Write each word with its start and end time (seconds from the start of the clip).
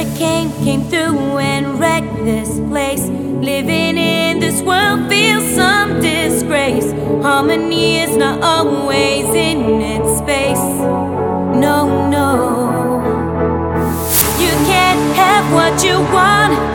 Hurricane 0.00 0.50
came 0.64 0.82
through 0.84 1.36
and 1.36 1.78
wrecked 1.78 2.24
this 2.24 2.58
place. 2.70 3.02
Living 3.06 3.98
in 3.98 4.40
this 4.40 4.62
world 4.62 5.10
feels 5.10 5.44
some 5.54 6.00
disgrace. 6.00 6.90
Harmony 7.22 7.98
is 7.98 8.16
not 8.16 8.42
always 8.42 9.26
in 9.26 9.82
its 9.82 10.16
space. 10.16 10.64
No, 11.66 12.08
no. 12.08 13.02
You 14.40 14.52
can't 14.72 15.16
have 15.16 15.52
what 15.52 15.84
you 15.84 16.00
want 16.14 16.69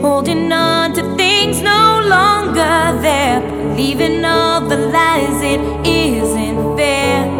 holding 0.00 0.52
on 0.52 0.92
to 0.94 1.02
things 1.16 1.60
no 1.62 2.00
longer 2.08 3.00
there, 3.02 3.40
believing 3.40 4.24
all 4.24 4.60
the 4.60 4.76
lies, 4.76 5.42
it 5.42 5.60
isn't 5.86 6.76
fair. 6.76 7.35